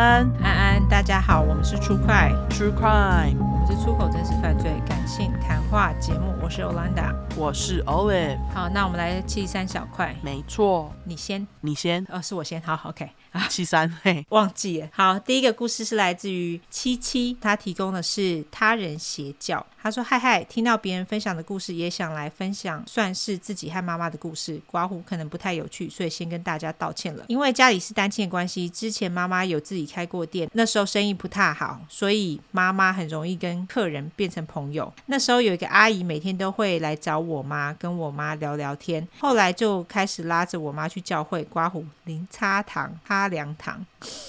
[0.00, 8.38] 安，安安，大家好，我们是出快 True Crime，我们是出口真实犯罪感性谈话节目，我是 Olanda，我是 Olive。
[8.50, 13.10] 好，那我们来七三小块，没错，你先，你先，哦，是我先，好，OK。
[13.32, 14.88] 啊， 七三嘿，忘记了。
[14.90, 19.64] 好，第一个故事是来自于七七，他提供的是他人邪教。
[19.82, 24.60] 他说：“嗨嗨，听到别人分享的故事，也想来分享，算是自己和妈妈的故事。
[24.66, 27.24] 刮胡可能不太有趣，所以先跟大家道歉了。
[27.28, 34.92] 因为家里是单亲的关系，之前妈妈有自己开过店，那时候生意不太好，所以妈妈很容易跟客人变成朋友。
[35.06, 39.08] 那时候有一个阿姨，每天都会来找我妈，跟我妈聊聊天。
[39.18, 43.82] 后来就开始拉着我妈去教会，刮胡零差糖，哈凉糖。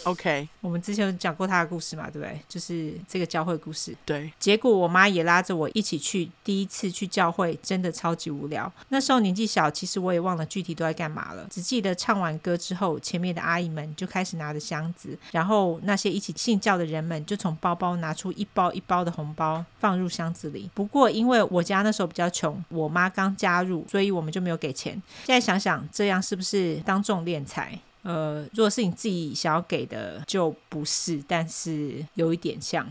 [0.04, 2.40] OK，我们之前有讲过她的故事嘛，对不对？
[2.48, 3.94] 就是这个教会故事。
[4.06, 8.72] 对，结果我妈也拉。”拉着我一起去，第一次去教会真的超级无聊。
[8.90, 20.69] 那时候年纪小，其实我也忘了具体都在干嘛了，只记得唱完歌之后，前面的阿姨们就开始拿着箱子，然后那些一起信教的人们就从包包拿出一包一包的红包放入箱子里。
[20.75, 24.94] 不过因为我家那时候比较穷，我妈刚加入，所以我们就没有给钱。
[25.25, 27.80] 现在想想，这样是不是当众敛财？
[28.03, 32.88] 呃，如果是你自己想要给的，就不是，但是有一点像。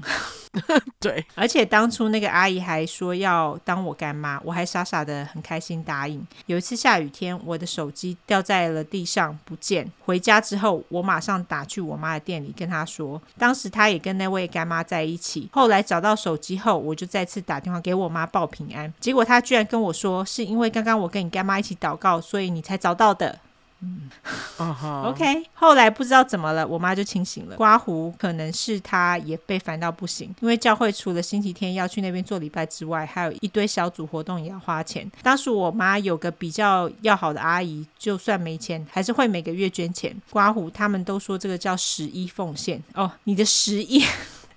[0.98, 6.24] 对，而且当初那个阿姨还说要当我干妈，我还傻傻的很开心答应。
[6.46, 15.48] 有一次下雨天，我的手机掉在了地上不见，回家之后我马上打去我妈的店里跟她说，当时她也跟那位干妈在一起。
[15.52, 23.38] 后来找到手机后，我就再次打电话给我妈报平安，结果她居然跟我说，是因为刚刚我跟你干妈一起祷告，所以你才找到的。
[23.82, 24.10] 嗯、
[24.58, 25.42] uh-huh.，OK。
[25.54, 27.56] 后来不知道怎么了，我妈就清醒了。
[27.56, 35.10] 刮胡可能是她也被烦到不行，因为教会除了星期天要去那边做礼拜之外，还有一堆小组活动也要花钱。
[35.22, 40.14] 当时我妈有个比较要好的阿姨，就算没钱，还是会每个月捐钱。
[40.30, 43.10] 刮胡他们都说这个叫十一奉献哦。
[43.24, 44.04] 你的十一，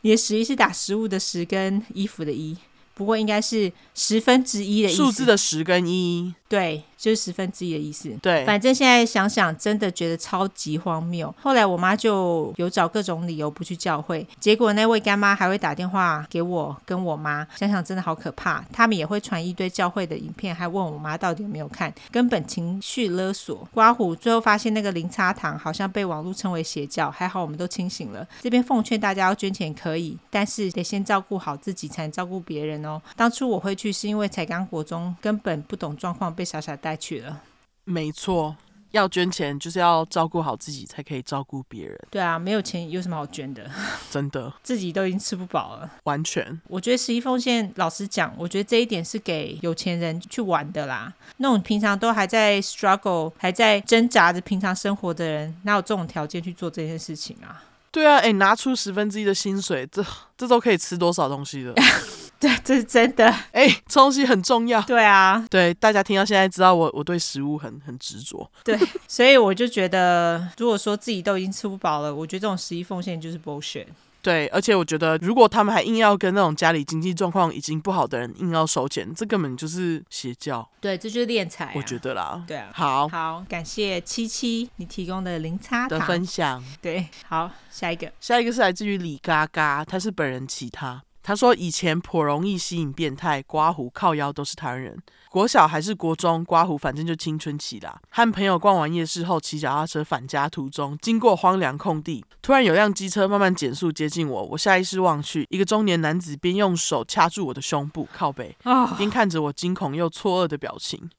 [0.02, 2.58] 你的十一是打食物的十跟衣服的衣，
[2.94, 6.84] 不过应该是十分之一的意思，数字的十跟一，对。
[7.04, 8.10] 就是十分之一的意思。
[8.22, 11.34] 对，反正现在想想，真的觉得超级荒谬。
[11.42, 18.64] 后来我妈就有找各种理由不去教会，结果那位干妈还会打电话给我跟我妈，想想真的好可怕。
[18.72, 23.68] 他们也会传一堆教会的影片，还问我妈到底有没有看，根本情绪勒索。
[23.74, 28.26] 刮胡最后发现那个零差堂好像被网络称为邪教，还好我们都清醒了。
[28.40, 33.02] 这边奉劝大家要捐钱可以，但是得先照顾好自己，才能照顾别人哦。
[33.18, 37.42] 当初我会去是因为才刚国中，根本不懂状况，被傻傻带去了，
[37.86, 38.56] 没错，
[38.92, 42.00] 要捐钱就是要照顾好自己，才可以照顾别人。
[42.10, 43.70] 对啊，没有钱有什么好捐的？
[44.12, 45.90] 真的， 自己都已经吃不饱了。
[46.04, 51.12] 完全，我觉得十一奉献，老实讲，我觉得这一点是给有钱人去玩的啦。
[51.38, 57.64] 那种平常都还在 struggle、还在挣扎着平常生活的人，哪有这种条件去做这件事情啊？
[57.92, 60.06] 对啊，哎，拿出十分之一的薪水，这
[60.38, 61.74] 这都可以吃多少东西的？
[62.44, 63.26] 对，这是真的。
[63.54, 64.82] 哎，这东西很重要。
[64.82, 68.52] 对啊，对，大家听到现在知道我我对食物很很执着。
[68.66, 68.78] 对，
[69.08, 73.86] 所以我就觉得，如果说自己都已经吃不饱了，我觉得这种十一奉献就是 bullshit。
[74.22, 80.70] 对，而且我觉得，如果他们还硬要跟那种家里经济状况已经不好的人硬要收钱，这根本就是邪教。
[80.82, 81.72] 对，这就是敛财啊。
[81.76, 82.44] 我觉得啦。
[82.46, 82.70] 对啊。
[82.74, 86.62] 好，好，感谢七七你提供的零差的分享。
[86.82, 91.02] 对，好，下一个，下一个是来自于李嘎嘎，他是本人其他。
[91.24, 95.02] 他说以前颇容易吸引变态，刮胡靠腰都是台湾人。
[95.30, 98.00] 国小还是国中，刮胡反正就青春期啦。
[98.10, 104.44] 和朋友逛完夜市后，骑脚踏车返家途中，经过荒凉空地，突然有辆机车慢慢减速接近我。
[104.44, 108.56] 我下意识望去，一个中年男子边用手掐住我的胸部靠背，
[108.98, 111.10] 边看着我惊恐又错愕的表情，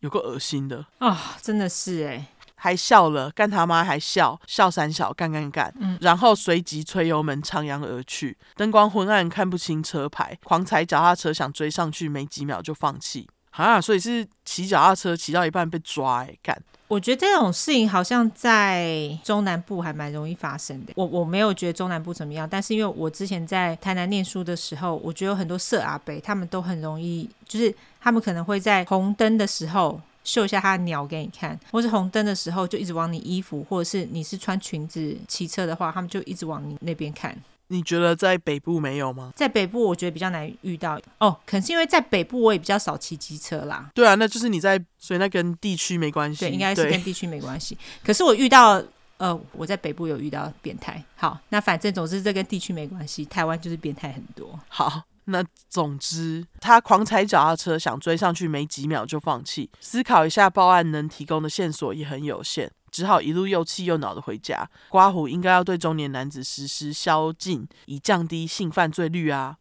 [0.00, 2.28] 有个恶心的啊、哦，真的是哎。
[2.64, 13.78] 还笑了，干他妈还笑，笑三小干干干，嗯，然后随即吹油门徜徉而去，灯光昏暗，看不清车牌，狂踩脚踏车想追上去，没几秒就放弃啊！
[13.78, 16.58] 所以是骑脚踏车骑到一半被抓，哎，干！
[16.88, 20.94] 我觉得这种事情好像在中南部还蛮容易发生的。
[20.96, 30.00] 我我没有觉得中南部怎么样，但是因为我之前在台南念书的时候，我觉得有很多色阿北他们都很容易，就是他们可能会在红灯的时候。
[30.24, 37.36] 秀一下他的鸟给你看，或是红灯的时候就一直往你衣服，或者是你是穿裙子骑车的话，他们就一直往你那边看。
[37.68, 39.32] 你觉得在北部没有吗？
[39.34, 43.90] 在北部我觉得比较难遇到哦，可能是因为在北部我也比较少骑机车啦。
[43.94, 46.40] 对啊，那就是你在，所以那跟地区没关系。
[46.40, 47.76] 对，应该是跟地区没关系。
[48.04, 48.82] 可是我遇到
[49.16, 51.02] 呃，我在北部有遇到变态。
[51.16, 54.58] 好，那反正总之这跟地区没关系，台湾就是变态很多。
[54.68, 55.02] 好。
[55.26, 59.70] 那总之，他狂踩脚踏车想追上去，没几秒就放弃。
[59.80, 62.70] 思考一下，报案能提供的线索也很有限。
[62.90, 64.68] 只好一路又气又恼的回家。
[64.88, 69.56] 刮胡应该要对中年男子实施宵禁，以降低性犯罪率啊！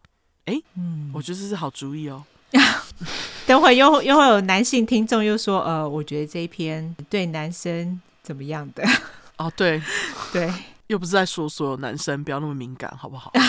[0.46, 2.24] 哎，嗯，我觉得这是好主意哦。
[3.48, 8.84] 等会又又会有男性听众又说，呃，我觉得这一篇对男生怎么样的？
[9.38, 9.82] 哦，对
[10.32, 10.54] 对，
[10.88, 13.32] 又不是在说所有男生不要那么敏感，好不好？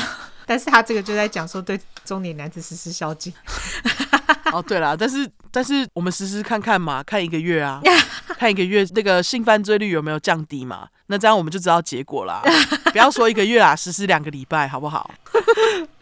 [0.47, 3.33] 但是他这个就在讲说对中年男子实施宵禁。
[4.53, 7.81] 哦，对啦，但是但是我们实施看看嘛，看一个月啊，
[8.39, 10.87] 看一个月那个性犯罪率有没有降低嘛？
[11.07, 12.43] 那这样我们就知道结果啦。
[12.93, 15.11] 不要说一个月啦，实施两个礼拜，好不好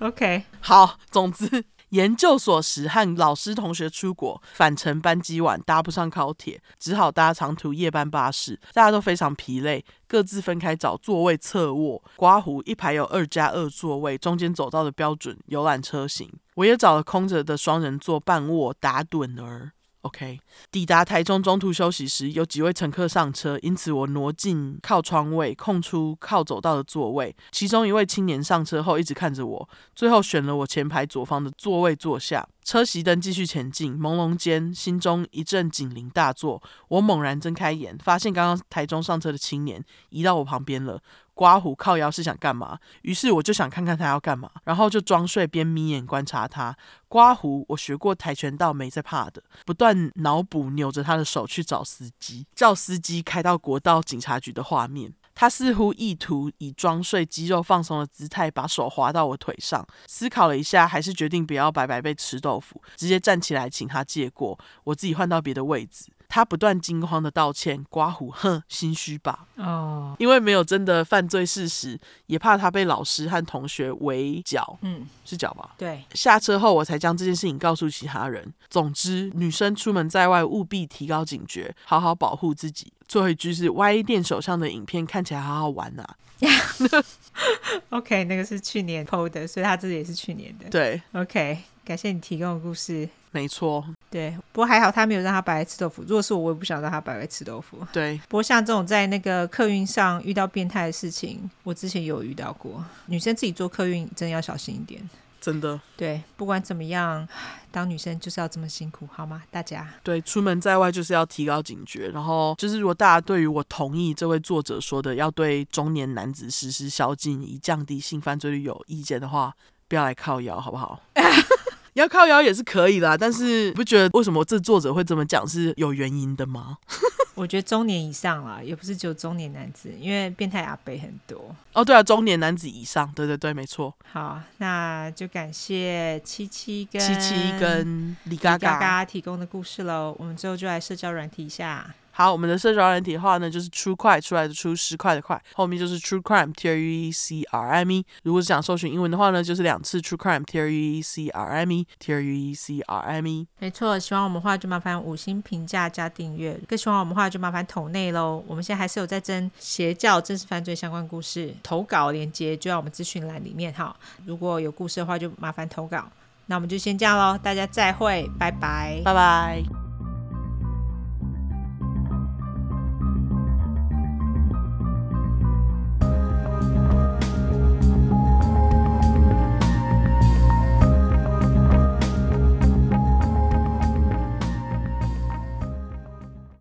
[0.00, 1.64] ？OK，好，总之。
[1.92, 8.58] 研究所时和老师同学出国，返程班机晚，搭不上高铁，只好搭长途夜班巴士。
[8.72, 12.02] 大家都非常疲累，各自分开找座位侧卧。
[12.16, 16.32] 刮胡一排有二加二座位，中间走道的标准游览车型。
[16.54, 19.72] 我也找了空着的双人座半卧打盹儿。
[20.02, 20.40] OK，
[20.72, 27.34] 抵达台中中途休息时，有几位乘客上车，因此我挪进靠窗位，空出靠走道的座位。
[27.52, 32.48] 其中一位青年上车后一直看着我，最后选了我前排左方的座位坐下。
[32.64, 41.00] 车熄灯继续前进，朦胧间心中一阵警铃大作，我猛然睁开眼，发现刚刚台中上车的青年移到我旁边了。
[41.34, 42.78] 刮胡靠腰是想干嘛？
[43.02, 46.76] 于是我就想看看他要干嘛，然后就装睡边眯眼观察他。
[47.08, 55.12] 刮胡，我学过跆拳道，没在怕的，不断脑补扭着他的手去找司机，叫司机开到国道警察局的画面。
[55.34, 59.86] 他似乎意图以装睡、肌肉放松的姿态把手滑到我腿上。
[60.06, 66.12] 思考了一下，还是决定不要白白被吃豆腐，直接站起来请他借过，我自己换到别的位置。
[66.34, 69.40] 他不断惊慌的道歉，刮胡，哼，心虚吧？
[69.56, 74.78] 哦，因为没有真的犯罪事实，也怕他被老师和同学围剿。
[74.80, 75.74] 嗯，是剿吧？
[75.76, 76.02] 对。
[76.14, 78.50] 下车后，我才将这件事情告诉其他人。
[78.70, 82.90] 总之，女生出门在外务必提高警觉，好好保护自己。
[83.06, 86.16] 最后一句是歪电手上的影片看起来好好玩啊。
[87.90, 90.68] OK，那个是去年 PO 的，所以他这里也是去年的。
[90.68, 93.08] 对，OK，感谢你提供的故事。
[93.34, 96.02] 没错，对，不过还好他没有让他白白吃豆腐。
[96.02, 97.78] 如果是我，我也不想让他白白吃豆腐。
[97.90, 102.84] 对，不过像这种在那个客运上遇到变态的事情，我之前有遇到过。
[103.06, 105.00] 女生自己坐客运真的要小心一点，
[105.42, 105.78] 真的。
[105.96, 107.28] 对，不管怎么样，
[107.72, 109.42] 当女生就是要这么辛苦，好吗？
[109.50, 109.86] 大家。
[110.04, 112.08] 对，出门在外就是要提高警觉。
[112.10, 119.52] 然后就是，如果大家对于我同意这位作者说的要对中年男子实施宵禁以降低性犯罪率有意见的话，
[119.88, 121.02] 不要来靠腰，好不好？
[122.02, 126.76] 要靠腰也是可以啦，但是不觉得为什么这作者会这么讲是有原因的吗？
[127.34, 131.54] 我觉得中年以上啦，也不是只有中年男子，因为变态阿北很多。
[131.72, 133.94] 哦，对啊，中年男子以上，对对对，没错。
[134.12, 140.14] 好，那就感谢七七跟七七跟李嘎嘎提供的故事喽。
[140.18, 141.94] 我们最后就来社交软体一下。
[142.12, 148.04] 好，我们的社交软体的话呢，就是 True 快出来的出十块的块，后面就是 True Crime T R U E C R I M E。
[148.22, 152.54] 如果是想搜寻英文的话呢，就是两次 True Crime T R U E C R I M E T R U E
[152.54, 153.46] C R I M E。
[153.58, 158.44] 没错，喜欢我们的话就麻烦五星评价加订阅，更喜欢我们的话就麻烦投内喽。
[158.46, 163.94] 我们现在还是有在征邪教、真实犯罪相关故事投稿链接，就在我们资讯栏里面哈。
[164.26, 166.04] 如果有故事的话，就麻烦投稿。
[166.46, 169.81] 那我们就先这样喽，大家再会，拜拜，拜拜。